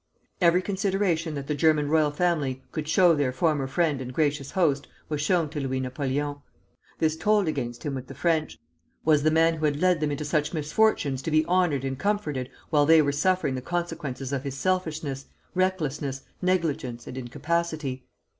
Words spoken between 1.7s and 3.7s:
royal family could show their former